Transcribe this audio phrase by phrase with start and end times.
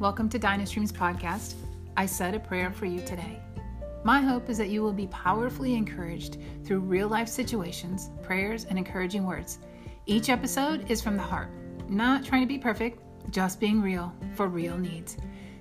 [0.00, 1.54] Welcome to Dynastreams Podcast.
[1.96, 3.40] I said a prayer for you today.
[4.04, 8.78] My hope is that you will be powerfully encouraged through real life situations, prayers, and
[8.78, 9.58] encouraging words.
[10.06, 11.48] Each episode is from the heart,
[11.88, 13.02] not trying to be perfect,
[13.32, 15.16] just being real for real needs.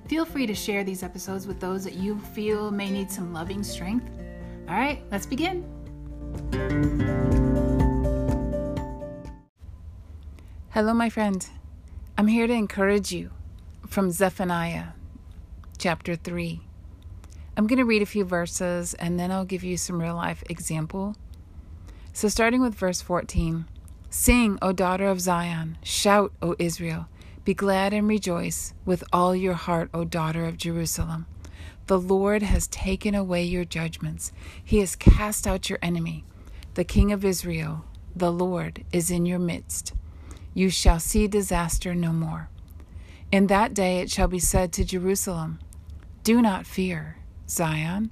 [0.07, 3.63] Feel free to share these episodes with those that you feel may need some loving
[3.63, 4.07] strength.
[4.69, 5.65] All right, let's begin.
[10.69, 11.49] Hello, my friend.
[12.19, 13.31] I'm here to encourage you
[13.87, 14.89] from Zephaniah
[15.77, 16.61] chapter 3.
[17.55, 20.43] I'm going to read a few verses and then I'll give you some real life
[20.49, 21.15] example.
[22.13, 23.65] So, starting with verse 14
[24.09, 27.07] Sing, O daughter of Zion, shout, O Israel,
[27.45, 31.25] be glad and rejoice with all your heart, O daughter of Jerusalem.
[31.87, 34.31] The Lord has taken away your judgments,
[34.63, 36.25] He has cast out your enemy.
[36.73, 37.85] The King of Israel,
[38.15, 39.93] the Lord, is in your midst.
[40.53, 42.49] You shall see disaster no more.
[43.29, 45.59] In that day it shall be said to Jerusalem,
[46.23, 47.17] Do not fear,
[47.49, 48.09] Zion.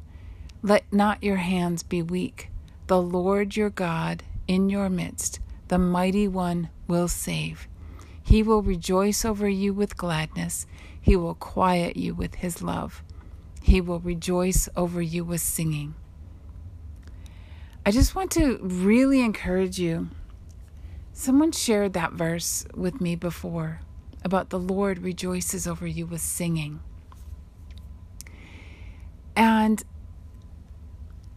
[0.62, 2.50] Let not your hands be weak.
[2.88, 5.40] The Lord your God in your midst,
[5.70, 7.68] the mighty one, will save.
[8.22, 10.68] He will rejoice over you with gladness.
[11.00, 13.02] He will quiet you with his love.
[13.62, 15.96] He will rejoice over you with singing.
[17.86, 20.10] I just want to really encourage you.
[21.14, 23.80] Someone shared that verse with me before
[24.26, 26.80] about the Lord rejoices over you with singing.
[29.36, 29.84] And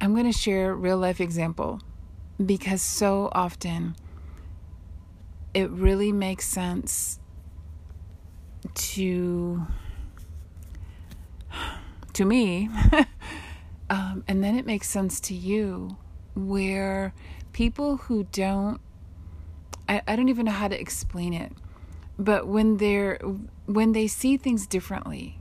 [0.01, 1.81] I'm going to share a real life example
[2.45, 3.95] because so often
[5.53, 7.21] it really makes sense
[8.75, 9.67] to
[12.13, 12.69] to me
[13.91, 15.97] um, and then it makes sense to you
[16.35, 17.13] where
[17.53, 18.81] people who don't
[19.89, 21.53] I, I don't even know how to explain it
[22.19, 23.19] but when they're
[23.67, 25.39] when they see things differently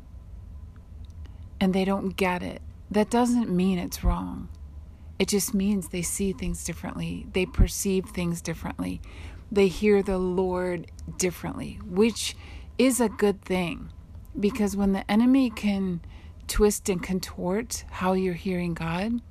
[1.59, 2.61] and they don't get it,
[2.91, 4.49] that doesn't mean it's wrong.
[5.17, 7.25] It just means they see things differently.
[7.33, 9.01] They perceive things differently.
[9.51, 12.35] They hear the Lord differently, which
[12.77, 13.91] is a good thing.
[14.39, 16.01] Because when the enemy can
[16.47, 19.21] twist and contort how you're hearing God,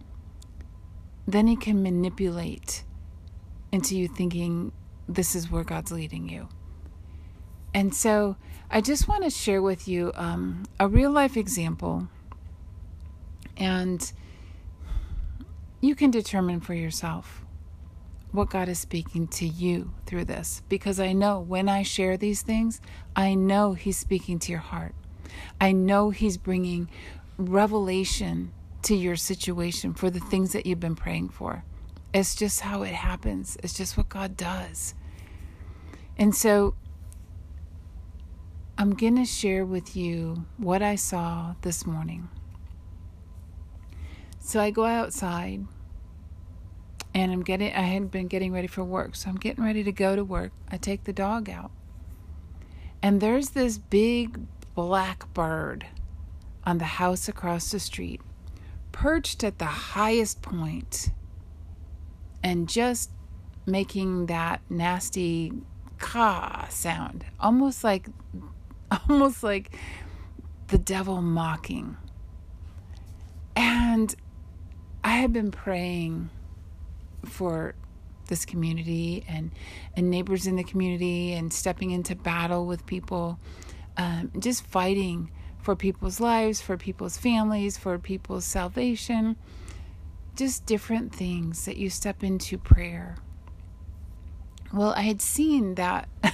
[1.28, 2.82] then he can manipulate
[3.70, 4.72] into you thinking
[5.08, 6.48] this is where God's leading you.
[7.76, 8.36] And so
[8.70, 12.08] I just want to share with you um, a real life example.
[13.58, 14.10] And
[15.82, 17.44] you can determine for yourself
[18.32, 20.62] what God is speaking to you through this.
[20.70, 22.80] Because I know when I share these things,
[23.14, 24.94] I know He's speaking to your heart.
[25.60, 26.88] I know He's bringing
[27.36, 28.54] revelation
[28.84, 31.62] to your situation for the things that you've been praying for.
[32.14, 34.94] It's just how it happens, it's just what God does.
[36.16, 36.74] And so
[38.78, 42.28] I'm going to share with you what I saw this morning.
[44.38, 45.66] So I go outside
[47.14, 49.16] and I'm getting I had been getting ready for work.
[49.16, 50.52] So I'm getting ready to go to work.
[50.70, 51.70] I take the dog out.
[53.02, 54.40] And there's this big
[54.74, 55.86] black bird
[56.64, 58.20] on the house across the street,
[58.92, 61.08] perched at the highest point
[62.44, 63.10] and just
[63.64, 65.50] making that nasty
[65.98, 68.08] caw sound, almost like
[69.08, 69.76] almost like
[70.68, 71.96] the devil mocking.
[73.54, 74.14] And
[75.02, 76.30] I had been praying
[77.24, 77.74] for
[78.28, 79.52] this community and
[79.96, 83.38] and neighbors in the community and stepping into battle with people,
[83.96, 85.30] um, just fighting
[85.60, 89.36] for people's lives, for people's families, for people's salvation,
[90.36, 93.16] just different things that you step into prayer.
[94.72, 96.08] Well, I had seen that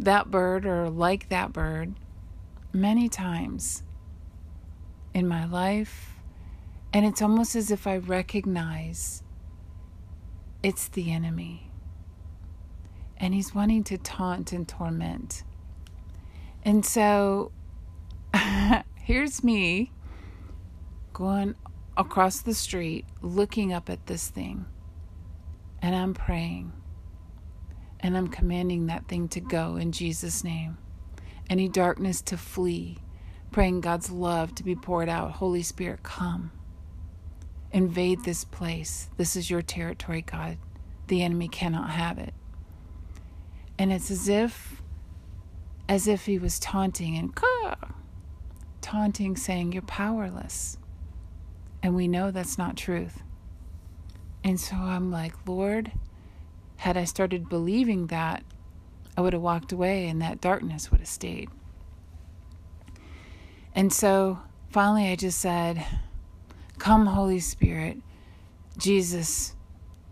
[0.00, 1.94] that bird or like that bird
[2.72, 3.82] many times
[5.12, 6.14] in my life.
[6.92, 9.22] And it's almost as if I recognize
[10.62, 11.70] it's the enemy.
[13.18, 15.44] And he's wanting to taunt and torment.
[16.62, 17.52] And so
[18.94, 19.92] here's me
[21.12, 21.54] going
[21.96, 24.64] across the street looking up at this thing.
[25.82, 26.72] And I'm praying.
[28.00, 30.78] And I'm commanding that thing to go in Jesus' name.
[31.48, 32.98] Any darkness to flee,
[33.50, 35.32] praying God's love to be poured out.
[35.32, 36.50] Holy Spirit, come.
[37.72, 39.08] Invade this place.
[39.16, 40.58] This is your territory, God.
[41.08, 42.34] The enemy cannot have it.
[43.78, 44.82] And it's as if
[45.88, 47.74] as if he was taunting and Caw!
[48.80, 50.78] taunting saying you're powerless.
[51.82, 53.22] And we know that's not truth.
[54.44, 55.90] And so I'm like, Lord,
[56.80, 58.42] had I started believing that,
[59.14, 61.50] I would have walked away and that darkness would have stayed.
[63.74, 64.40] And so
[64.70, 65.84] finally I just said,
[66.78, 67.98] Come, Holy Spirit,
[68.78, 69.54] Jesus,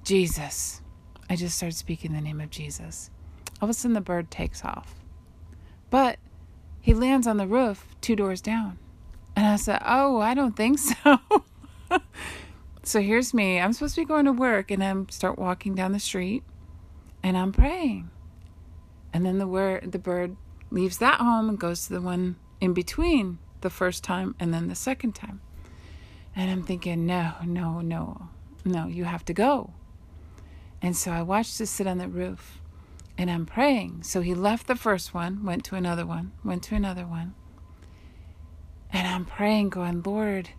[0.05, 0.83] Jesus.
[1.31, 3.11] I just started speaking the name of Jesus.
[3.63, 4.95] All of a sudden, the bird takes off.
[5.89, 6.19] But
[6.83, 8.79] he lands on the roof two doors down.
[9.35, 11.19] And I said, Oh, I don't think so.
[12.83, 13.59] so here's me.
[13.59, 16.43] I'm supposed to be going to work, and I start walking down the street,
[17.23, 18.11] and I'm praying.
[19.13, 20.37] And then the word, the bird
[20.71, 24.69] leaves that home and goes to the one in between the first time and then
[24.69, 25.41] the second time.
[26.37, 28.29] And I'm thinking, no, no, no,
[28.65, 29.73] no, you have to go.
[30.81, 32.61] And so I watched this sit on the roof
[33.17, 34.05] and I'm praying.
[34.05, 37.35] So he left the first one, went to another one, went to another one.
[38.91, 40.51] And I'm praying, going, Lord,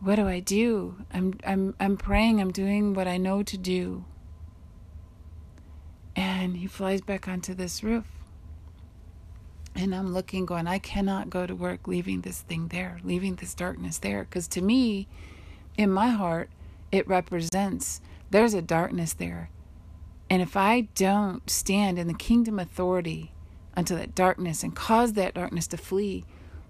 [0.00, 0.96] what do I do?
[1.12, 4.04] I'm I'm I'm praying, I'm doing what I know to do.
[6.16, 8.06] And he flies back onto this roof.
[9.74, 13.54] And I'm looking, going, I cannot go to work leaving this thing there, leaving this
[13.54, 14.22] darkness there.
[14.22, 15.08] Because to me,
[15.76, 16.48] in my heart,
[16.92, 18.00] it represents
[18.30, 19.50] there's a darkness there.
[20.30, 23.32] And if I don't stand in the kingdom authority
[23.76, 26.24] unto that darkness and cause that darkness to flee,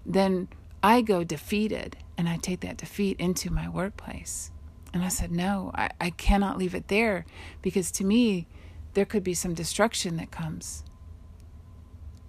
[0.05, 0.49] then
[0.82, 4.50] I go defeated and I take that defeat into my workplace.
[4.93, 7.26] And I said, No, I, I cannot leave it there
[7.62, 8.46] because to me,
[8.94, 10.85] there could be some destruction that comes.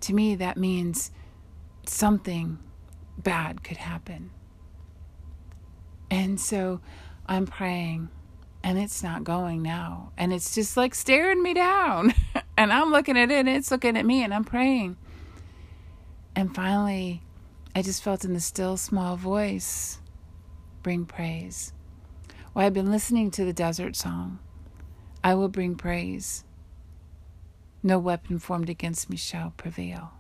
[0.01, 1.12] To me, that means
[1.85, 2.59] something
[3.17, 4.31] bad could happen.
[6.12, 6.81] And so
[7.25, 8.09] I'm praying,
[8.63, 10.12] and it's not going now.
[10.17, 12.13] And it's just like staring me down.
[12.57, 14.97] and I'm looking at it, and it's looking at me, and I'm praying.
[16.35, 17.23] And finally,
[17.75, 20.00] I just felt in the still small voice
[20.83, 21.73] bring praise.
[22.53, 24.39] Well, I've been listening to the desert song.
[25.23, 26.44] I will bring praise.
[27.85, 30.13] No weapon formed against me shall prevail.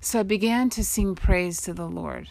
[0.00, 2.28] So I began to sing praise to the Lord.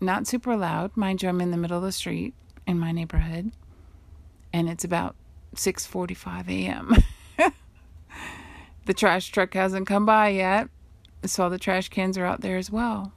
[0.00, 0.96] Not super loud.
[0.96, 2.34] Mind you, I'm in the middle of the street
[2.66, 3.52] in my neighborhood,
[4.52, 5.14] and it's about
[5.54, 6.96] 6:45 a.m.
[8.86, 10.68] the trash truck hasn't come by yet,
[11.24, 13.12] so all the trash cans are out there as well.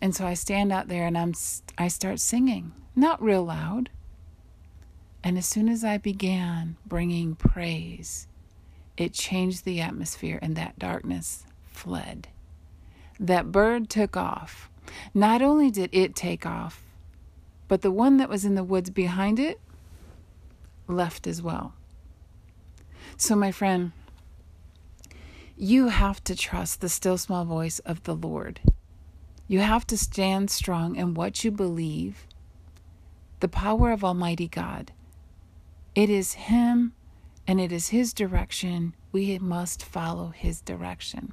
[0.00, 1.34] And so I stand out there and I'm
[1.76, 3.90] I start singing, not real loud.
[5.22, 8.26] And as soon as I began bringing praise,
[8.98, 12.26] it changed the atmosphere and that darkness fled.
[13.20, 14.68] That bird took off.
[15.14, 16.82] Not only did it take off,
[17.68, 19.60] but the one that was in the woods behind it
[20.88, 21.74] left as well.
[23.16, 23.92] So, my friend,
[25.56, 28.60] you have to trust the still small voice of the Lord.
[29.46, 32.26] You have to stand strong in what you believe,
[33.40, 34.92] the power of Almighty God.
[35.94, 36.94] It is Him
[37.48, 38.94] and it is His direction.
[39.10, 41.32] We must follow His direction.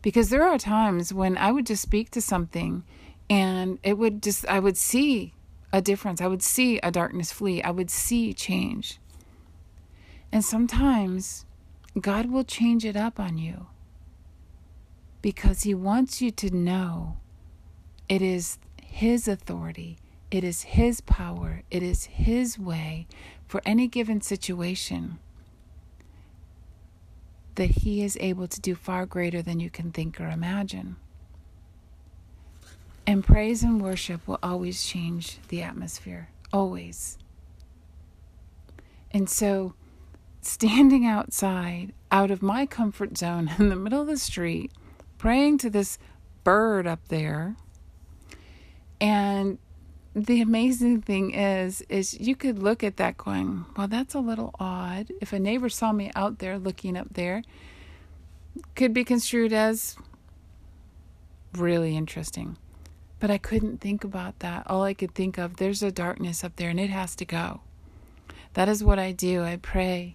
[0.00, 2.84] Because there are times when I would just speak to something
[3.28, 5.34] and it would just, I would see
[5.72, 6.20] a difference.
[6.20, 7.60] I would see a darkness flee.
[7.60, 9.00] I would see change.
[10.30, 11.44] And sometimes
[12.00, 13.66] God will change it up on you
[15.20, 17.16] because He wants you to know
[18.08, 19.98] it is His authority,
[20.30, 23.08] it is His power, it is His way
[23.48, 25.18] for any given situation
[27.56, 30.96] that He is able to do far greater than you can think or imagine.
[33.06, 37.18] And praise and worship will always change the atmosphere, always.
[39.10, 39.72] And so,
[40.42, 44.70] standing outside, out of my comfort zone in the middle of the street,
[45.16, 45.98] praying to this
[46.44, 47.56] bird up there,
[49.00, 49.58] and
[50.26, 54.54] the amazing thing is is you could look at that going well that's a little
[54.58, 55.12] odd.
[55.20, 57.42] If a neighbor saw me out there looking up there
[58.74, 59.96] could be construed as
[61.54, 62.56] really interesting.
[63.20, 64.64] But i couldn't think about that.
[64.66, 67.60] All i could think of there's a darkness up there and it has to go.
[68.54, 69.42] That is what i do.
[69.42, 70.14] I pray.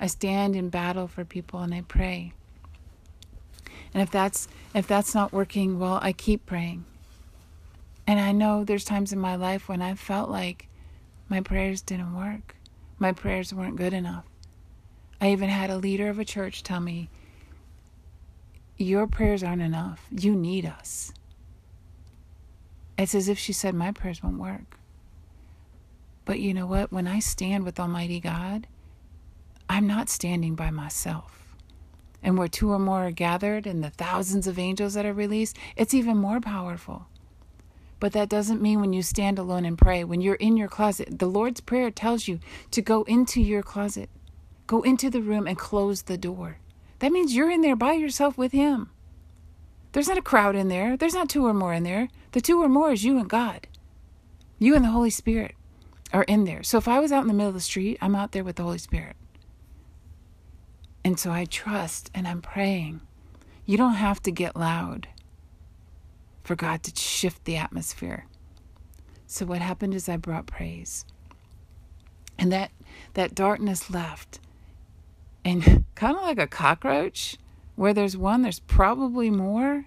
[0.00, 2.32] I stand in battle for people and i pray.
[3.92, 6.84] And if that's if that's not working well i keep praying
[8.06, 10.68] and I know there's times in my life when I felt like
[11.28, 12.56] my prayers didn't work.
[12.98, 14.24] My prayers weren't good enough.
[15.20, 17.08] I even had a leader of a church tell me,
[18.76, 20.06] Your prayers aren't enough.
[20.10, 21.12] You need us.
[22.98, 24.78] It's as if she said, My prayers won't work.
[26.24, 26.92] But you know what?
[26.92, 28.66] When I stand with Almighty God,
[29.68, 31.56] I'm not standing by myself.
[32.22, 35.56] And where two or more are gathered and the thousands of angels that are released,
[35.76, 37.06] it's even more powerful.
[38.04, 41.20] But that doesn't mean when you stand alone and pray, when you're in your closet,
[41.20, 42.38] the Lord's Prayer tells you
[42.70, 44.10] to go into your closet,
[44.66, 46.58] go into the room and close the door.
[46.98, 48.90] That means you're in there by yourself with Him.
[49.92, 50.98] There's not a crowd in there.
[50.98, 52.10] There's not two or more in there.
[52.32, 53.68] The two or more is you and God.
[54.58, 55.54] You and the Holy Spirit
[56.12, 56.62] are in there.
[56.62, 58.56] So if I was out in the middle of the street, I'm out there with
[58.56, 59.16] the Holy Spirit.
[61.02, 63.00] And so I trust and I'm praying.
[63.64, 65.08] You don't have to get loud
[66.44, 68.26] for God to shift the atmosphere.
[69.26, 71.04] So what happened is I brought praise.
[72.38, 72.70] And that
[73.14, 74.38] that darkness left.
[75.44, 77.36] And kind of like a cockroach,
[77.74, 79.86] where there's one, there's probably more.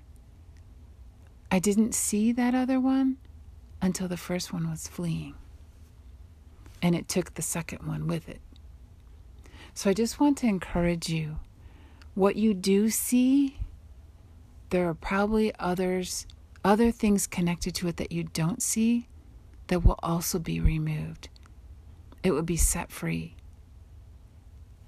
[1.50, 3.18] I didn't see that other one
[3.82, 5.36] until the first one was fleeing.
[6.82, 8.42] And it took the second one with it.
[9.74, 11.38] So I just want to encourage you
[12.16, 13.60] what you do see,
[14.72, 16.26] there are probably others,
[16.68, 19.08] other things connected to it that you don't see
[19.68, 21.30] that will also be removed.
[22.24, 23.36] It will be set free.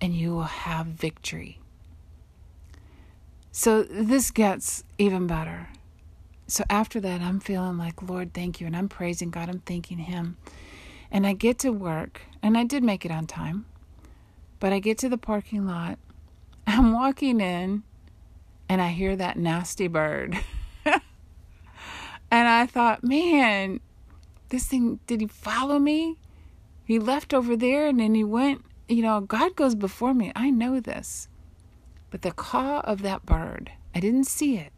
[0.01, 1.59] And you will have victory.
[3.53, 5.69] So this gets even better.
[6.47, 8.67] So after that, I'm feeling like, Lord, thank you.
[8.67, 10.35] And I'm praising God, I'm thanking Him.
[11.09, 13.65] And I get to work, and I did make it on time.
[14.59, 15.97] But I get to the parking lot.
[16.67, 17.83] I'm walking in
[18.67, 20.37] and I hear that nasty bird.
[22.59, 23.79] I thought, man,
[24.49, 26.17] this thing, did he follow me?
[26.83, 28.65] He left over there and then he went.
[28.87, 30.31] You know, God goes before me.
[30.35, 31.27] I know this.
[32.09, 34.73] But the caw of that bird, I didn't see it.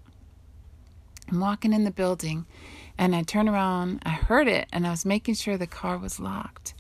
[1.30, 2.46] I'm walking in the building
[2.98, 6.20] and I turn around, I heard it, and I was making sure the car was
[6.20, 6.74] locked.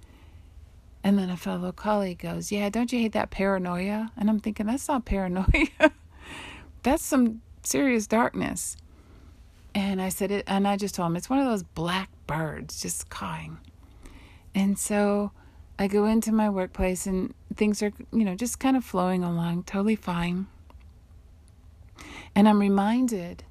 [1.03, 4.11] And then a fellow colleague goes, Yeah, don't you hate that paranoia?
[4.17, 5.91] And I'm thinking, That's not paranoia.
[6.83, 8.77] That's some serious darkness.
[9.73, 12.81] And I said it, and I just told him, It's one of those black birds
[12.81, 13.57] just cawing.
[14.53, 15.31] And so
[15.79, 19.63] I go into my workplace, and things are, you know, just kind of flowing along,
[19.63, 20.47] totally fine.
[22.35, 23.43] And I'm reminded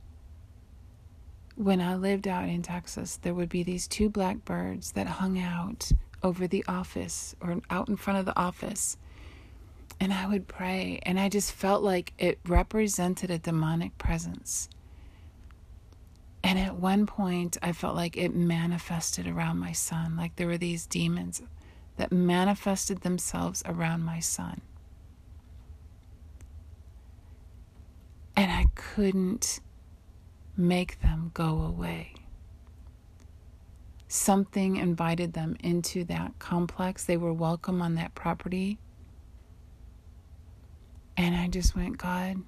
[1.56, 5.38] when I lived out in Texas, there would be these two black birds that hung
[5.38, 8.96] out over the office or out in front of the office.
[9.98, 14.70] And I would pray, and I just felt like it represented a demonic presence.
[16.42, 20.58] And at one point, I felt like it manifested around my son, like there were
[20.58, 21.42] these demons
[21.96, 24.62] that manifested themselves around my son.
[28.36, 29.60] And I couldn't
[30.56, 32.14] make them go away
[34.10, 37.04] something invited them into that complex.
[37.04, 38.76] They were welcome on that property.
[41.16, 42.38] And I just went, God,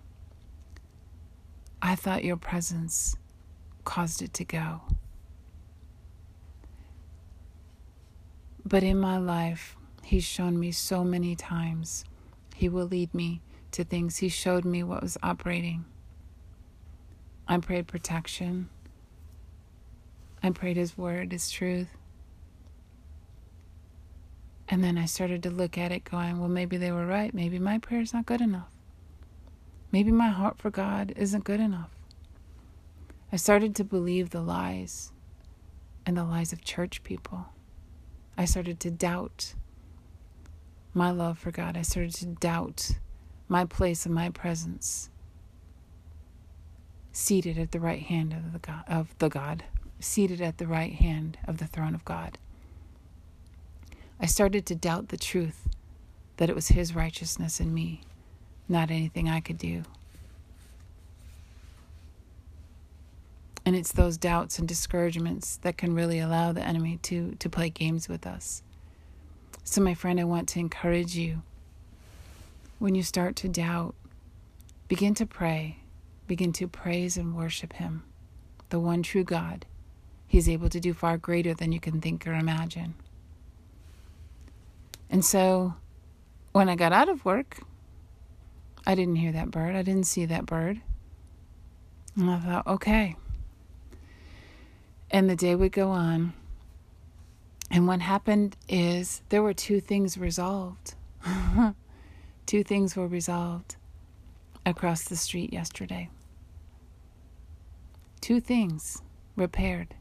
[1.80, 3.16] I thought your presence
[3.84, 4.80] caused it to go.
[8.64, 12.04] But in my life, He's shown me so many times.
[12.54, 13.40] He will lead me
[13.72, 14.18] to things.
[14.18, 15.84] He showed me what was operating.
[17.48, 18.68] I prayed protection.
[20.42, 21.88] I prayed His word, His truth.
[24.68, 27.34] And then I started to look at it going, well, maybe they were right.
[27.34, 28.70] Maybe my prayer's not good enough.
[29.90, 31.90] Maybe my heart for God isn't good enough.
[33.32, 35.10] I started to believe the lies
[36.04, 37.46] and the lies of church people.
[38.36, 39.54] I started to doubt
[40.92, 41.74] my love for God.
[41.74, 42.98] I started to doubt
[43.48, 45.08] my place and my presence
[47.10, 49.64] seated at the right hand of the God, of the God
[49.98, 52.36] seated at the right hand of the throne of God.
[54.20, 55.68] I started to doubt the truth
[56.36, 58.02] that it was His righteousness in me,
[58.68, 59.84] not anything I could do.
[63.64, 67.70] And it's those doubts and discouragements that can really allow the enemy to, to play
[67.70, 68.62] games with us.
[69.64, 71.42] So, my friend, I want to encourage you
[72.80, 73.94] when you start to doubt,
[74.88, 75.78] begin to pray,
[76.26, 78.02] begin to praise and worship Him,
[78.70, 79.66] the one true God
[80.32, 82.94] he is able to do far greater than you can think or imagine.
[85.10, 85.74] And so
[86.52, 87.60] when I got out of work,
[88.86, 89.76] I didn't hear that bird.
[89.76, 90.80] I didn't see that bird.
[92.16, 93.14] And I thought, okay.
[95.12, 96.32] And the day would go on.
[97.70, 100.94] And what happened is there were two things resolved.
[102.46, 103.76] two things were resolved
[104.64, 106.08] across the street yesterday.
[108.20, 109.02] Two things
[109.36, 109.94] repaired.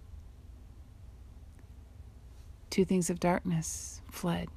[2.70, 4.48] Two things of darkness fled.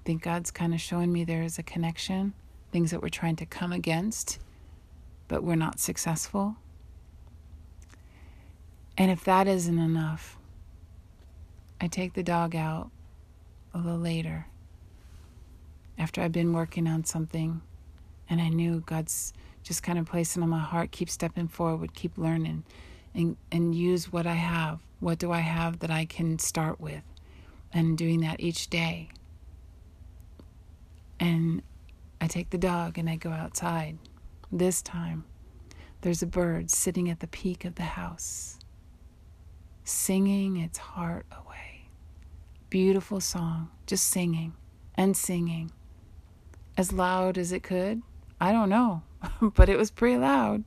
[0.00, 2.34] I think God's kind of showing me there is a connection,
[2.70, 4.38] things that we're trying to come against,
[5.28, 6.56] but we're not successful.
[9.02, 10.38] And if that isn't enough,
[11.80, 12.92] I take the dog out
[13.74, 14.46] a little later
[15.98, 17.62] after I've been working on something
[18.30, 19.32] and I knew God's
[19.64, 22.62] just kind of placing on my heart, keep stepping forward, keep learning,
[23.12, 24.78] and, and use what I have.
[25.00, 27.02] What do I have that I can start with?
[27.72, 29.08] And doing that each day.
[31.18, 31.60] And
[32.20, 33.98] I take the dog and I go outside.
[34.52, 35.24] This time,
[36.02, 38.60] there's a bird sitting at the peak of the house,
[39.84, 41.88] singing its heart away.
[42.70, 44.54] Beautiful song, just singing
[44.94, 45.70] and singing.
[46.76, 48.02] As loud as it could.
[48.40, 49.02] I don't know,
[49.54, 50.64] but it was pretty loud.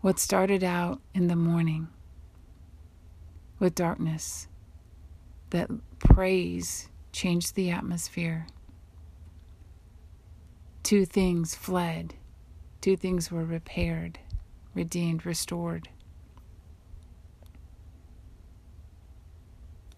[0.00, 1.88] What started out in the morning
[3.58, 4.48] with darkness,
[5.50, 8.46] that praise changed the atmosphere.
[10.82, 12.14] Two things fled
[12.80, 14.20] Two things were repaired,
[14.72, 15.88] redeemed, restored.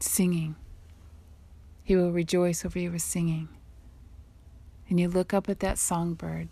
[0.00, 0.56] Singing.
[1.82, 3.48] He will rejoice over you with singing.
[4.88, 6.48] And you look up at that songbird.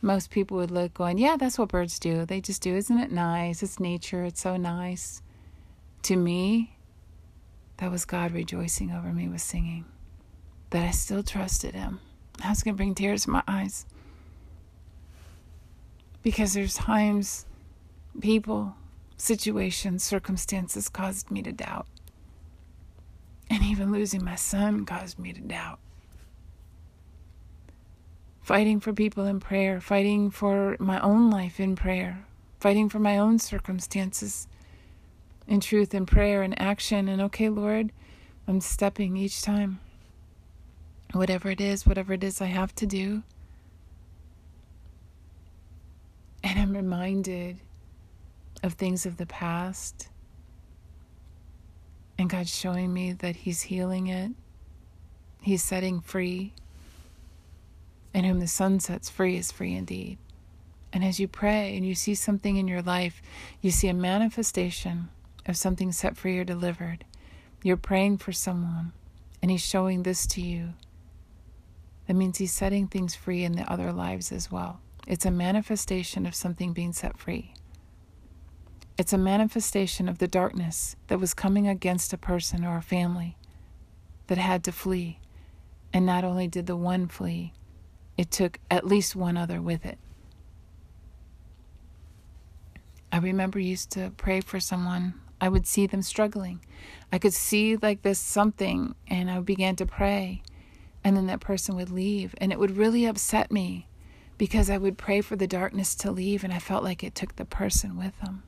[0.00, 2.24] Most people would look going, Yeah, that's what birds do.
[2.24, 2.76] They just do.
[2.76, 3.62] Isn't it nice?
[3.62, 4.24] It's nature.
[4.24, 5.22] It's so nice.
[6.02, 6.76] To me,
[7.78, 9.84] that was God rejoicing over me with singing.
[10.70, 12.00] That I still trusted Him.
[12.44, 13.86] I was going to bring tears to my eyes
[16.22, 17.46] because there's times
[18.20, 18.74] people,
[19.16, 21.86] situations, circumstances caused me to doubt.
[23.50, 25.78] And even losing my son caused me to doubt.
[28.42, 32.24] Fighting for people in prayer, fighting for my own life in prayer,
[32.60, 34.46] fighting for my own circumstances
[35.46, 37.08] in truth and prayer and action.
[37.08, 37.92] And okay, Lord,
[38.46, 39.80] I'm stepping each time.
[41.12, 43.22] Whatever it is, whatever it is I have to do.
[46.42, 47.58] And I'm reminded
[48.62, 50.08] of things of the past.
[52.18, 54.32] And God's showing me that He's healing it,
[55.40, 56.52] He's setting free.
[58.12, 60.18] And whom the Son sets free is free indeed.
[60.92, 63.20] And as you pray and you see something in your life,
[63.60, 65.10] you see a manifestation
[65.46, 67.04] of something set free or delivered.
[67.62, 68.92] You're praying for someone,
[69.40, 70.74] and He's showing this to you.
[72.06, 74.80] That means He's setting things free in the other lives as well.
[75.06, 77.54] It's a manifestation of something being set free.
[78.98, 83.36] It's a manifestation of the darkness that was coming against a person or a family
[84.26, 85.20] that had to flee.
[85.92, 87.52] And not only did the one flee,
[88.16, 89.98] it took at least one other with it.
[93.12, 95.14] I remember used to pray for someone.
[95.40, 96.60] I would see them struggling.
[97.12, 100.42] I could see like this something, and I began to pray,
[101.04, 103.86] and then that person would leave, and it would really upset me
[104.36, 107.36] because I would pray for the darkness to leave and I felt like it took
[107.36, 108.42] the person with them.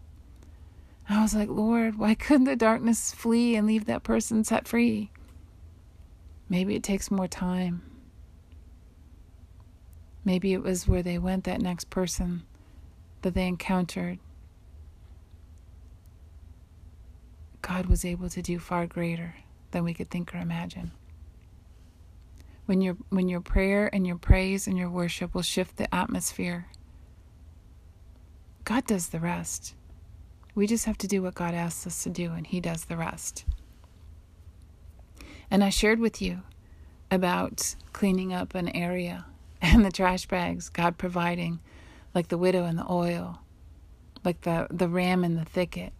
[1.11, 5.11] I was like, Lord, why couldn't the darkness flee and leave that person set free?
[6.49, 7.83] Maybe it takes more time.
[10.25, 12.45] Maybe it was where they went, that next person
[13.23, 14.19] that they encountered.
[17.63, 19.35] God was able to do far greater
[19.71, 20.93] than we could think or imagine
[22.71, 26.69] when your when your prayer and your praise and your worship will shift the atmosphere.
[28.63, 29.75] God does the rest.
[30.61, 32.99] We just have to do what God asks us to do and he does the
[32.99, 33.47] rest.
[35.51, 36.43] And I shared with you
[37.11, 39.25] about cleaning up an area
[39.63, 41.61] and the trash bags God providing
[42.15, 43.39] like the widow and the oil,
[44.23, 45.95] like the the ram in the thicket.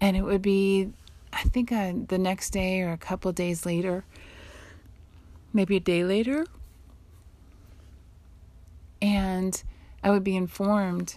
[0.00, 0.92] And it would be
[1.32, 4.04] I think uh, the next day or a couple days later,
[5.52, 6.46] maybe a day later.
[9.02, 9.60] And
[10.04, 11.16] I would be informed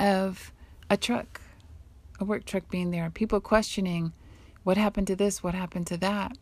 [0.00, 0.52] of
[0.90, 1.40] a truck,
[2.20, 4.12] a work truck being there, people questioning
[4.64, 6.36] what happened to this, what happened to that.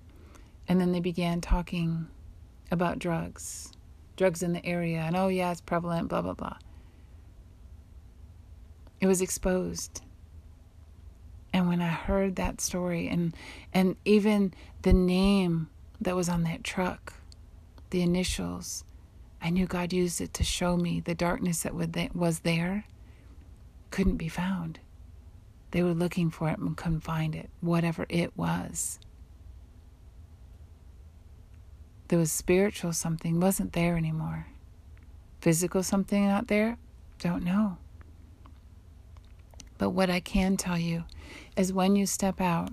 [0.67, 2.09] And then they began talking
[2.71, 3.73] about drugs,
[4.17, 6.57] drugs in the area, and oh, yeah, it's prevalent, blah, blah, blah.
[9.01, 10.01] It was exposed.
[11.53, 13.33] And when I heard that story and
[13.73, 15.69] and even the name
[16.01, 17.13] that was on that truck,
[17.91, 18.83] the initials,
[19.41, 22.87] I knew God used it to show me the darkness that was there
[23.95, 24.81] couldn't be found.
[25.71, 28.99] They were looking for it and couldn't find it, whatever it was.
[32.09, 34.49] There was spiritual something, wasn't there anymore.
[35.41, 36.77] Physical something out there,
[37.21, 37.79] don't know.
[39.79, 41.05] But what I can tell you
[41.57, 42.71] is when you step out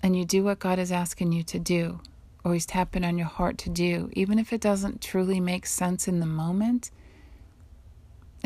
[0.00, 1.98] and you do what God is asking you to do,
[2.44, 6.06] or He's tapping on your heart to do, even if it doesn't truly make sense
[6.06, 6.92] in the moment,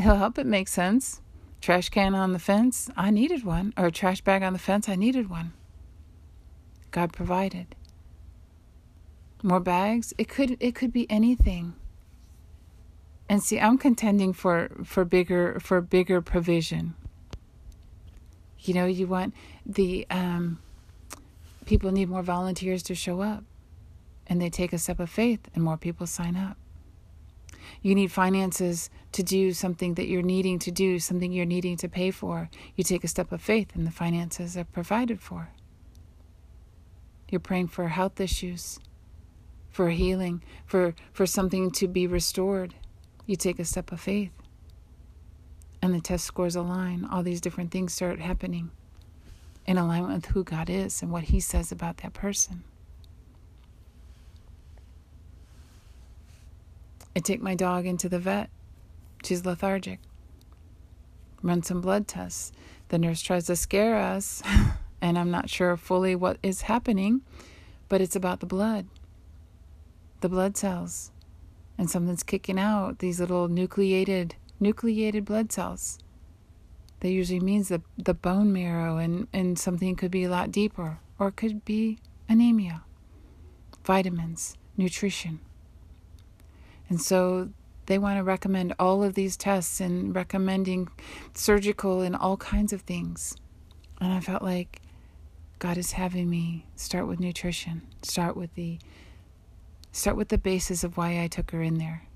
[0.01, 1.21] He'll help it make sense.
[1.65, 3.73] Trash can on the fence, I needed one.
[3.79, 5.55] Or a trash bag on the fence, I needed one.
[6.91, 7.75] God provided.
[9.43, 11.75] more bags it could it could be anything
[13.29, 16.95] and see i'm contending for for bigger for bigger provision
[18.61, 19.35] you know you want
[19.67, 20.59] the um,
[21.67, 23.45] people need more volunteers to show up
[24.27, 26.57] and they take a step of faith and more people sign up
[27.83, 31.89] you need finances to do something that you're needing to do something you're needing to
[31.89, 35.51] pay for you take a step of faith and the finances are provided for
[37.29, 38.79] you're praying for health issues
[39.75, 42.75] for healing, for, for something to be restored,
[43.27, 44.31] you take a step of faith.
[45.83, 47.05] And the test scores align.
[47.05, 48.71] All these different things start happening
[49.67, 52.63] in alignment with who God is and what He says about that person.
[57.17, 58.51] I take my dog into the vet.
[59.25, 60.01] She's lethargic.
[61.43, 62.53] Run some blood tests.
[62.89, 64.43] The nurse tries to scare us,
[65.01, 67.23] and I'm not sure fully what is happening,
[67.89, 68.87] but it's about the blood
[70.25, 71.13] the blood cells
[71.77, 75.99] and something's kicking out these little nucleated nucleated blood cells
[77.01, 80.99] that usually means the, the bone marrow and, and something could be a lot deeper
[81.19, 82.83] or it could be anemia
[83.85, 85.41] vitamins nutrition
[86.95, 87.51] and so
[87.87, 90.89] they want to recommend all of these tests and recommending
[91.35, 93.37] surgical and all kinds of things
[94.01, 94.81] and i felt like
[95.59, 98.79] god is having me start with nutrition start with the
[99.95, 102.09] Start with the basis of why I took her in there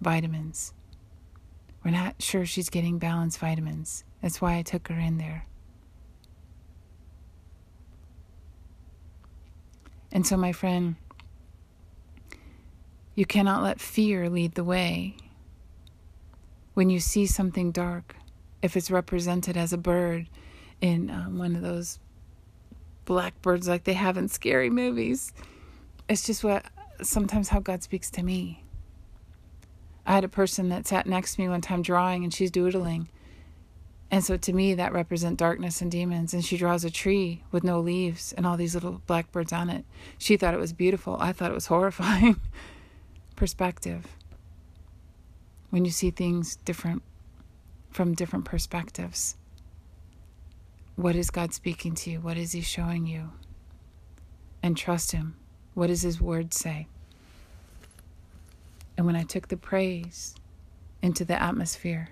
[0.00, 0.72] vitamins.
[1.84, 4.04] We're not sure she's getting balanced vitamins.
[4.22, 5.44] That's why I took her in there.
[10.10, 10.96] And so, my friend,
[13.14, 15.16] you cannot let fear lead the way.
[16.74, 18.16] When you see something dark,
[18.62, 20.28] if it's represented as a bird
[20.80, 21.98] in um, one of those
[23.04, 25.32] blackbirds like they have in scary movies,
[26.08, 26.64] it's just what
[27.02, 28.64] sometimes how God speaks to me.
[30.06, 33.08] I had a person that sat next to me one time drawing and she's doodling.
[34.10, 36.34] And so to me, that represent darkness and demons.
[36.34, 39.84] And she draws a tree with no leaves and all these little blackbirds on it.
[40.18, 41.16] She thought it was beautiful.
[41.20, 42.40] I thought it was horrifying.
[43.40, 44.06] Perspective.
[45.70, 47.02] When you see things different
[47.90, 49.38] from different perspectives,
[50.94, 52.20] what is God speaking to you?
[52.20, 53.30] What is He showing you?
[54.62, 55.36] And trust Him.
[55.72, 56.86] What does His Word say?
[58.98, 60.34] And when I took the praise
[61.00, 62.10] into the atmosphere,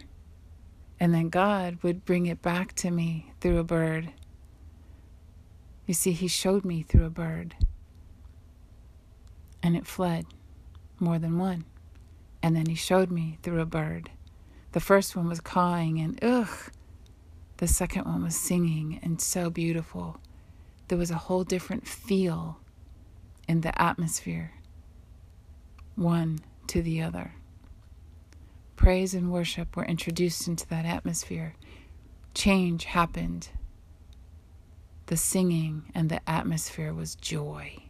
[0.98, 4.12] and then God would bring it back to me through a bird.
[5.84, 7.54] You see, He showed me through a bird,
[9.62, 10.24] and it fled
[11.00, 11.64] more than one.
[12.42, 14.10] And then He showed me through a bird.
[14.72, 16.70] The first one was cawing and ugh.
[17.58, 20.20] The second one was singing and so beautiful.
[20.88, 22.60] There was a whole different feel
[23.48, 24.52] in the atmosphere,
[25.96, 27.34] one to the other.
[28.76, 31.56] Praise and worship were introduced into that atmosphere.
[32.34, 33.48] Change happened.
[35.06, 37.82] The singing and the atmosphere was joy.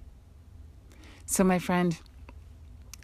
[1.26, 2.00] So, my friend,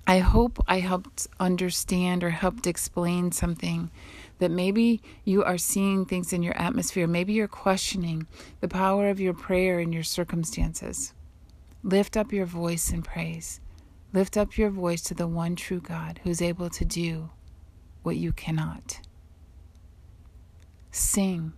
[0.07, 3.91] I hope I helped understand or helped explain something
[4.39, 7.07] that maybe you are seeing things in your atmosphere.
[7.07, 8.27] Maybe you're questioning
[8.61, 11.15] the power of your prayer in your circumstances.
[11.83, 13.61] Lift up your voice in praise.
[14.13, 17.31] Lift up your voice to the one true God who's able to do
[18.03, 19.01] what you cannot.
[20.91, 21.55] Sing,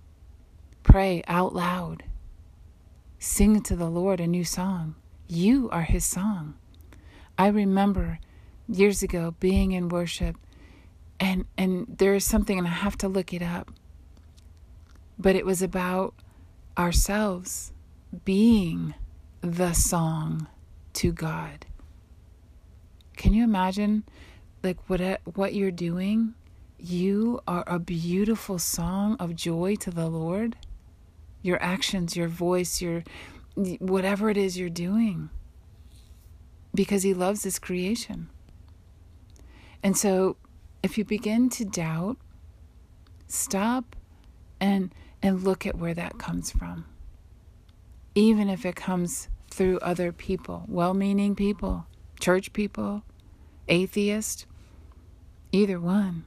[0.83, 2.05] pray out loud.
[3.19, 4.95] Sing to the Lord a new song.
[5.27, 6.55] You are his song.
[7.37, 8.21] I remember
[8.69, 10.37] years ago being in worship
[11.21, 13.71] and and there is something and I have to look it up.
[15.19, 16.15] But it was about
[16.77, 17.73] ourselves
[18.25, 18.95] being
[19.41, 20.47] the song
[20.95, 21.67] to God.
[23.17, 24.05] Can you imagine
[24.63, 26.35] like what uh, what you're doing?
[26.79, 30.57] You are a beautiful song of joy to the Lord.
[31.43, 33.05] Your actions, your voice, your
[33.55, 35.31] whatever it is you're doing.
[36.75, 38.29] Because he loves his creation.
[39.83, 40.37] And so
[40.83, 42.17] if you begin to doubt,
[43.27, 43.97] stop
[44.61, 46.85] and and look at where that comes from
[48.17, 51.87] even if it comes through other people, well meaning people,
[52.19, 53.03] church people,
[53.69, 54.47] atheist,
[55.53, 56.25] either one.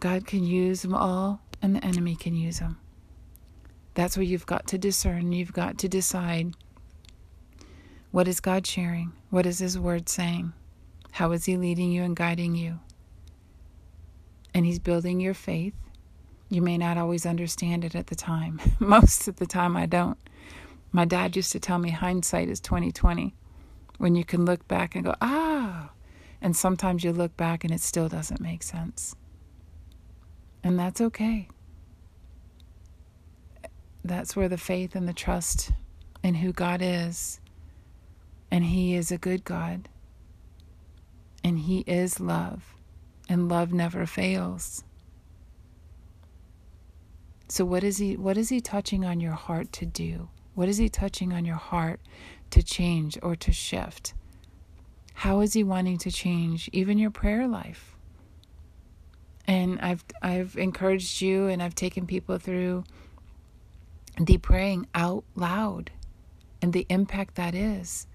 [0.00, 2.78] God can use them all, and the enemy can use them.
[3.92, 5.32] That's where you've got to discern.
[5.32, 6.54] You've got to decide
[8.10, 9.12] what is God sharing?
[9.28, 10.54] What is His Word saying?
[11.16, 12.78] How is He leading you and guiding you?
[14.52, 15.72] And He's building your faith.
[16.50, 18.60] You may not always understand it at the time.
[18.78, 20.18] Most of the time, I don't.
[20.92, 23.34] My dad used to tell me hindsight is 2020.
[23.96, 25.88] when you can look back and go, ah.
[26.42, 29.16] And sometimes you look back and it still doesn't make sense.
[30.62, 31.48] And that's okay.
[34.04, 35.72] That's where the faith and the trust
[36.22, 37.40] in who God is.
[38.50, 39.88] And He is a good God.
[41.46, 42.74] And He is love.
[43.28, 44.82] And love never fails.
[47.46, 50.28] So what is he what is he touching on your heart to do?
[50.56, 52.00] What is he touching on your heart
[52.50, 54.12] to change or to shift?
[55.14, 57.94] How is he wanting to change even your prayer life?
[59.46, 62.82] And I've I've encouraged you and I've taken people through
[64.20, 65.92] the praying out loud
[66.60, 68.08] and the impact that is.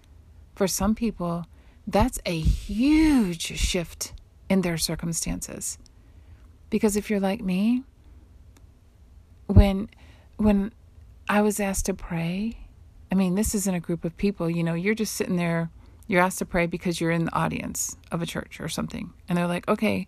[0.54, 1.46] For some people,
[1.88, 4.14] that's a huge shift
[4.50, 5.78] in their circumstances.
[6.70, 7.84] Because if you're like me,
[9.48, 9.90] when
[10.38, 10.72] when
[11.30, 12.58] I was asked to pray,
[13.12, 15.70] I mean, this isn't a group of people, you know, you're just sitting there,
[16.08, 19.14] you're asked to pray because you're in the audience of a church or something.
[19.28, 20.08] And they're like, "Okay,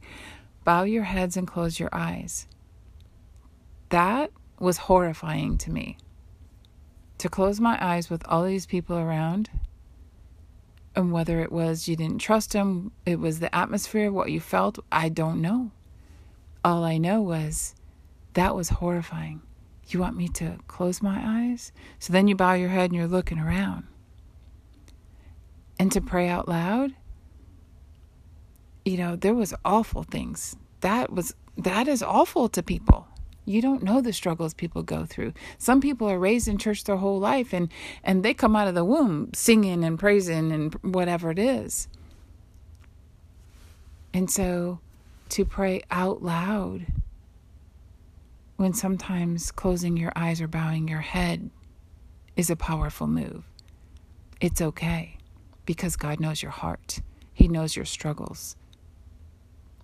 [0.64, 2.48] bow your heads and close your eyes."
[3.90, 5.98] That was horrifying to me.
[7.20, 9.50] To close my eyes with all these people around,
[10.96, 14.80] and whether it was you didn't trust him, it was the atmosphere, what you felt,
[14.92, 15.72] I don't know.
[16.64, 17.76] All I know was
[18.34, 19.42] that was horrifying.
[19.88, 21.72] You want me to close my eyes?
[22.00, 23.86] So then you bow your head and you're looking around.
[25.78, 26.94] And to pray out loud,
[28.86, 30.56] you know, there was awful things.
[30.82, 33.08] That was that is awful to people.
[33.46, 35.34] You don't know the struggles people go through.
[35.58, 37.70] Some people are raised in church their whole life and
[38.04, 41.88] and they come out of the womb singing and praising and whatever it is.
[44.14, 44.80] And so
[45.30, 46.86] to pray out loud
[48.56, 51.50] when sometimes closing your eyes or bowing your head
[52.36, 53.44] is a powerful move.
[54.40, 55.18] It's okay
[55.66, 57.02] because God knows your heart.
[57.34, 58.56] He knows your struggles.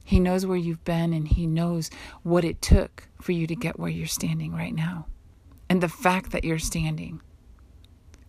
[0.10, 1.90] He knows where you've been and He knows
[2.24, 5.06] what it took for you to get where you're standing right now.
[5.70, 7.22] And the fact that you're standing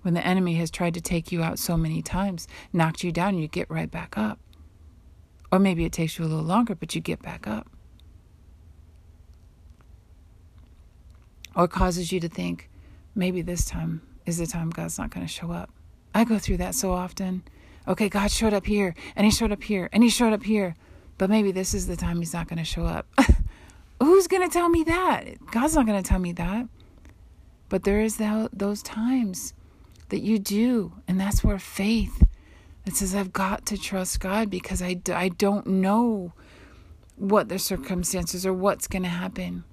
[0.02, 3.38] when the enemy has tried to take you out so many times, knocked you down,
[3.38, 4.38] you get right back up.
[5.52, 7.68] Or maybe it takes you a little longer, but you get back up.
[11.54, 12.70] or causes you to think
[13.14, 15.70] maybe this time is the time God's not going to show up.
[16.14, 17.42] I go through that so often.
[17.88, 20.74] Okay, God showed up here, and He showed up here, and He showed up here,
[21.20, 23.06] but maybe this is the time He's not going to show up.
[24.02, 25.34] Who's going to tell me that?
[25.50, 26.66] God's not going to tell me that.
[27.68, 29.52] But there is that, those times
[30.08, 32.24] that you do, and that's where faith
[32.86, 36.32] that says, I've got to trust God because I, I don't know
[37.16, 39.64] what the circumstances or what's going to happen.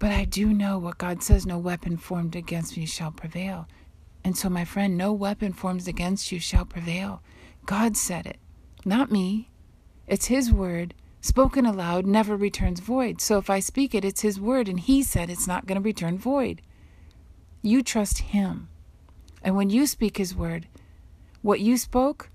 [0.00, 3.68] But I do know what God says no weapon formed against me shall prevail.
[4.24, 7.22] And so, my friend, no weapon formed against you shall prevail.
[7.64, 8.40] God said it,
[8.84, 9.50] not me.
[10.06, 10.94] It's His word.
[11.20, 13.20] Spoken aloud never returns void.
[13.20, 15.84] So if I speak it, it's His word, and He said it's not going to
[15.84, 16.62] return void.
[17.62, 18.68] You trust Him.
[19.42, 20.66] And when you speak His word,
[21.42, 22.30] what you spoke,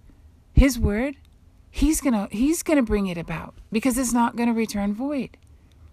[0.54, 1.18] His word,
[1.72, 4.94] He's going to He's going to bring it about because it's not going to return
[4.94, 5.38] void.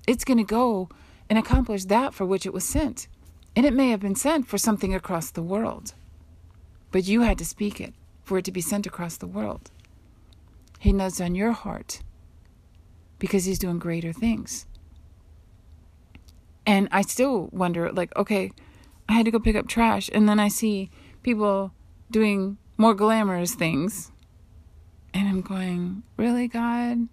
[0.06, 0.88] It's going to go
[1.28, 3.08] and accomplish that for which it was sent.
[3.56, 5.94] And it may have been sent for something across the world,
[6.90, 9.70] but you had to speak it for it to be sent across the world.
[10.82, 12.00] He knows on your heart
[13.20, 14.66] because he's doing greater things.
[16.66, 18.50] And I still wonder like, okay,
[19.08, 20.90] I had to go pick up trash, and then I see
[21.22, 21.70] people
[22.10, 24.10] doing more glamorous things.
[25.14, 27.06] And I'm going, really, God?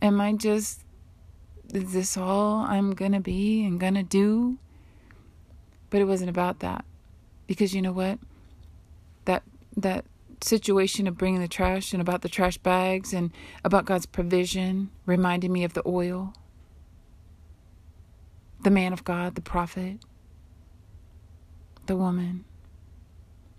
[0.00, 0.86] Am I just
[1.74, 4.56] is this all I'm going to be and going to do?
[5.90, 6.86] But it wasn't about that.
[7.46, 8.18] Because you know what?
[9.26, 9.42] That
[9.76, 10.06] that
[10.44, 13.30] situation of bringing the trash and about the trash bags and
[13.64, 16.34] about God's provision reminded me of the oil.
[18.62, 19.98] The man of God, the prophet,
[21.86, 22.44] the woman,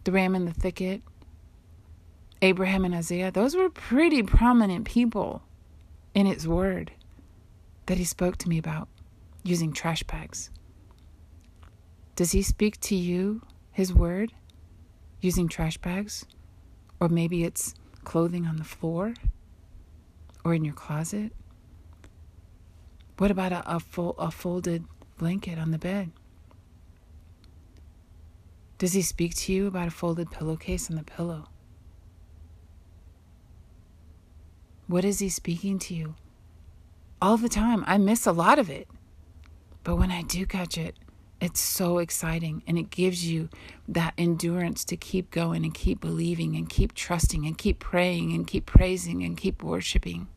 [0.03, 1.01] the ram in the thicket,
[2.41, 5.43] Abraham and Isaiah, those were pretty prominent people
[6.13, 6.91] in His Word
[7.85, 8.87] that he spoke to me about
[9.43, 10.49] using trash bags.
[12.15, 14.33] Does he speak to you his word
[15.21, 16.25] using trash bags?
[16.99, 19.13] Or maybe it's clothing on the floor
[20.43, 21.31] or in your closet?
[23.17, 24.85] What about a, a, full, a folded
[25.17, 26.11] blanket on the bed?
[28.77, 31.47] Does he speak to you about a folded pillowcase on the pillow?
[34.87, 36.15] What is he speaking to you
[37.21, 37.83] all the time.
[37.87, 38.87] I miss a lot of it.
[39.83, 40.95] But when I do catch it,
[41.41, 43.49] It's so exciting and it gives you
[43.87, 48.47] that endurance to keep going and keep believing and keep trusting and keep praying and
[48.47, 50.27] keep praising and keep worshiping.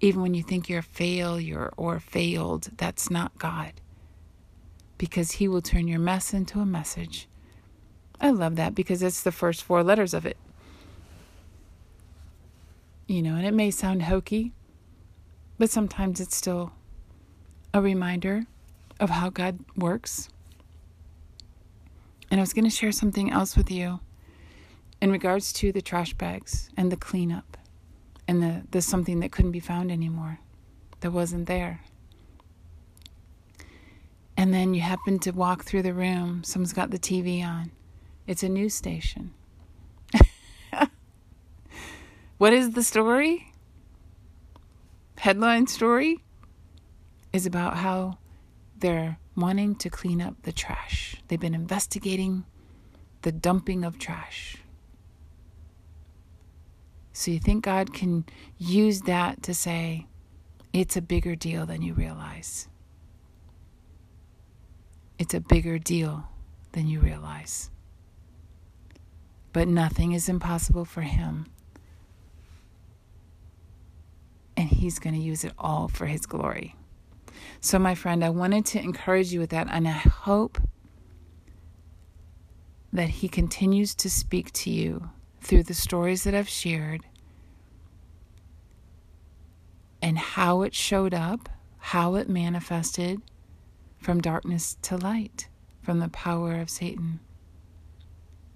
[0.00, 3.72] Even when you think you're a failure or failed, that's not God.
[4.98, 7.28] Because He will turn your mess into a message.
[8.20, 10.36] I love that because it's the first four letters of it.
[13.06, 14.52] You know, and it may sound hokey,
[15.58, 16.72] but sometimes it's still
[17.74, 18.46] a reminder
[19.02, 20.28] of how God works.
[22.30, 23.98] And I was going to share something else with you
[25.00, 27.56] in regards to the trash bags and the cleanup
[28.28, 30.38] and the, the something that couldn't be found anymore,
[31.00, 31.80] that wasn't there.
[34.36, 37.72] And then you happen to walk through the room, someone's got the TV on.
[38.28, 39.34] It's a news station.
[42.38, 43.52] what is the story?
[45.18, 46.22] Headline story
[47.32, 48.18] is about how
[48.82, 51.16] they're wanting to clean up the trash.
[51.28, 52.44] They've been investigating
[53.22, 54.56] the dumping of trash.
[57.12, 58.24] So you think God can
[58.58, 60.06] use that to say,
[60.72, 62.68] it's a bigger deal than you realize.
[65.18, 66.28] It's a bigger deal
[66.72, 67.70] than you realize.
[69.52, 71.46] But nothing is impossible for Him.
[74.56, 76.74] And He's going to use it all for His glory.
[77.60, 80.58] So, my friend, I wanted to encourage you with that, and I hope
[82.92, 87.02] that He continues to speak to you through the stories that I've shared
[90.00, 93.20] and how it showed up, how it manifested
[93.98, 95.48] from darkness to light,
[95.80, 97.20] from the power of Satan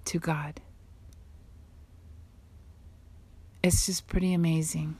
[0.06, 0.60] to God.
[3.62, 4.96] It's just pretty amazing.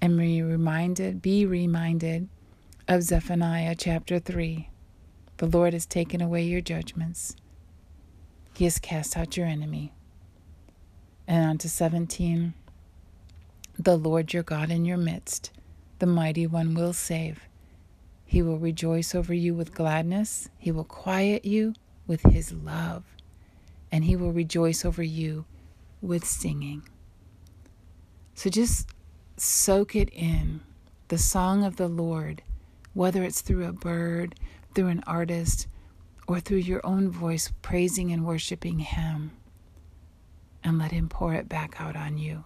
[0.00, 2.28] And be reminded, be reminded
[2.86, 4.68] of Zephaniah chapter 3.
[5.38, 7.34] The Lord has taken away your judgments,
[8.54, 9.92] He has cast out your enemy.
[11.26, 12.52] And on to 17.
[13.78, 15.50] The Lord your God in your midst,
[15.98, 17.40] the mighty one will save.
[18.26, 21.74] He will rejoice over you with gladness, He will quiet you
[22.06, 23.04] with His love,
[23.90, 25.46] and He will rejoice over you
[26.02, 26.82] with singing.
[28.34, 28.90] So just
[29.38, 30.60] soak it in
[31.08, 32.42] the song of the Lord
[32.94, 34.36] whether it's through a bird,
[34.74, 35.66] through an artist,
[36.26, 39.32] or through your own voice praising and worshiping Him,
[40.62, 42.44] and let Him pour it back out on you.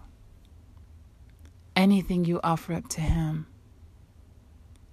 [1.75, 3.47] Anything you offer up to Him,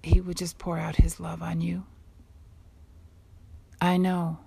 [0.01, 1.83] He will just pour out His love on you.
[3.81, 4.39] I know.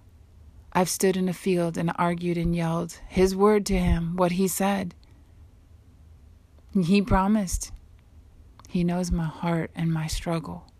[0.73, 4.49] I've stood in a field and argued and yelled His word to Him, what He
[4.49, 4.95] said.
[6.73, 7.73] He promised.
[8.69, 10.71] He knows my heart and my struggle.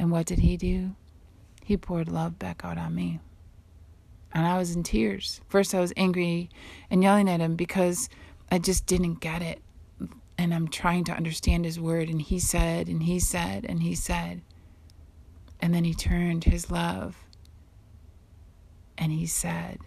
[0.00, 0.96] And what did he do?
[1.62, 3.20] He poured love back out on me.
[4.32, 5.42] And I was in tears.
[5.46, 6.48] First, I was angry
[6.88, 8.08] and yelling at him because
[8.50, 9.60] I just didn't get it.
[10.38, 12.08] And I'm trying to understand his word.
[12.08, 14.40] And he said, and he said, and he said.
[15.60, 17.18] And then he turned his love.
[18.96, 19.80] And he said,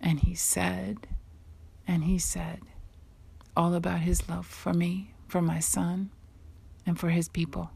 [0.00, 1.06] and he said,
[1.86, 2.62] and he said
[3.56, 6.10] all about his love for me, for my son,
[6.84, 7.70] and for his people.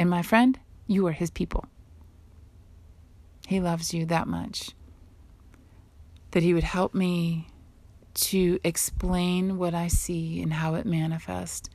[0.00, 1.66] And my friend, you are his people.
[3.46, 4.70] He loves you that much.
[6.30, 7.48] That he would help me
[8.14, 11.68] to explain what I see and how it manifests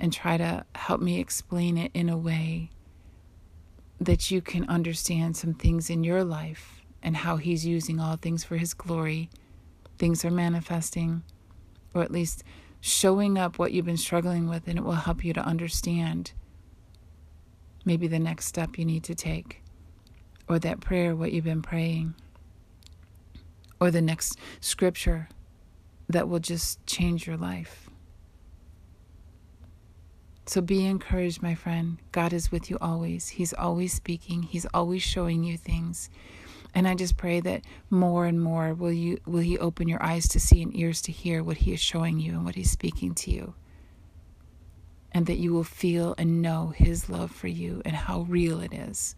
[0.00, 2.70] and try to help me explain it in a way
[4.00, 8.42] that you can understand some things in your life and how he's using all things
[8.42, 9.30] for his glory.
[9.98, 11.22] Things are manifesting,
[11.94, 12.42] or at least
[12.80, 16.32] showing up what you've been struggling with, and it will help you to understand
[17.84, 19.62] maybe the next step you need to take,
[20.48, 22.14] or that prayer, what you've been praying,
[23.80, 25.28] or the next scripture
[26.08, 27.88] that will just change your life.
[30.46, 31.98] So be encouraged, my friend.
[32.10, 33.28] God is with you always.
[33.28, 34.42] He's always speaking.
[34.42, 36.10] He's always showing you things.
[36.74, 40.26] And I just pray that more and more will you will he open your eyes
[40.28, 43.14] to see and ears to hear what he is showing you and what he's speaking
[43.14, 43.54] to you
[45.12, 48.72] and that you will feel and know His love for you and how real it
[48.72, 49.14] is.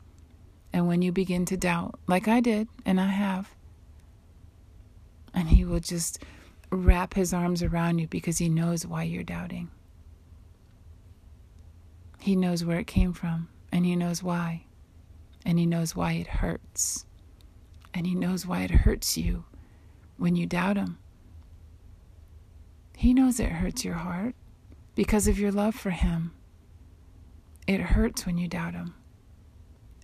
[0.73, 3.55] And when you begin to doubt, like I did, and I have,
[5.33, 6.23] and He will just
[6.71, 9.71] wrap His arms around you because He knows why you're doubting.
[12.19, 14.65] He knows where it came from, and He knows why.
[15.47, 17.07] And He knows why it hurts.
[17.93, 19.45] And He knows why it hurts you
[20.17, 20.99] when you doubt Him.
[22.97, 24.35] He knows it hurts your heart
[24.95, 26.33] because of your love for Him.
[27.67, 28.95] It hurts when you doubt Him.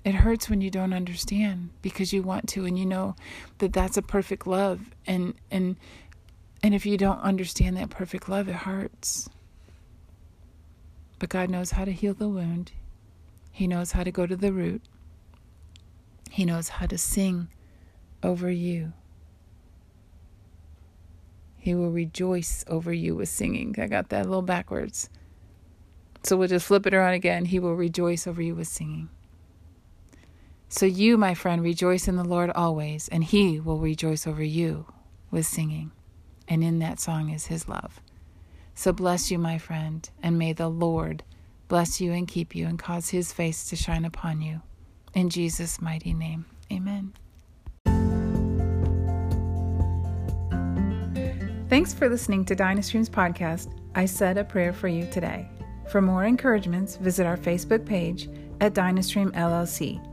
[0.05, 3.17] It hurts when you don't understand because you want to and you know
[3.59, 5.77] that that's a perfect love and and
[6.63, 9.29] and if you don't understand that perfect love it hurts.
[11.19, 12.73] But God knows how to heal the wound.
[13.53, 14.83] He knows how to go to the root.
[16.31, 17.49] He knows how to sing
[18.23, 18.95] over you.
[21.61, 23.77] He will rejoice over you with singing.
[23.79, 25.11] I got that a little backwards.
[26.23, 27.45] So we'll just flip it around again.
[27.45, 29.11] He will rejoice over you with singing.
[30.69, 34.87] So you, my friend, rejoice in the Lord always, and He will rejoice over you
[35.31, 35.93] with singing.
[36.49, 38.01] And in that song is His love.
[38.75, 41.25] So bless you, my friend, and may the Lord
[41.69, 44.63] bless you and keep you and cause His face to shine upon you.
[45.13, 47.13] In Jesus' mighty name, amen.
[51.71, 55.49] Thanks for listening to Dynastream's podcast, I Said a Prayer for You Today.
[55.89, 58.29] For more encouragements, visit our Facebook page
[58.61, 60.05] at Dynastream LLC.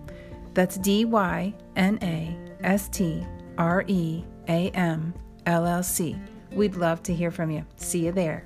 [0.53, 3.25] That's D Y N A S T
[3.57, 5.15] R E A M
[5.47, 6.15] L L C.
[6.51, 7.65] We'd love to hear from you.
[7.77, 8.45] See you there.